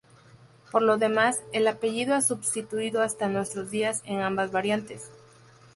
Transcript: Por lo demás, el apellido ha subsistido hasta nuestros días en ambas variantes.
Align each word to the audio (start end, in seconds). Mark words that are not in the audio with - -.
Por 0.71 0.81
lo 0.81 0.97
demás, 0.97 1.43
el 1.53 1.67
apellido 1.67 2.15
ha 2.15 2.23
subsistido 2.23 3.03
hasta 3.03 3.27
nuestros 3.27 3.69
días 3.69 4.01
en 4.05 4.21
ambas 4.23 4.51
variantes. 4.51 5.11